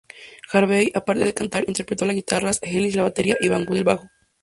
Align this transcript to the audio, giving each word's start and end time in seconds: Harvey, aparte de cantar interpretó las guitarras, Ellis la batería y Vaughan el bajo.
Harvey, 0.51 0.91
aparte 0.95 1.25
de 1.25 1.33
cantar 1.35 1.65
interpretó 1.67 2.05
las 2.07 2.15
guitarras, 2.15 2.57
Ellis 2.63 2.95
la 2.95 3.03
batería 3.03 3.37
y 3.39 3.49
Vaughan 3.49 3.77
el 3.77 3.83
bajo. 3.83 4.09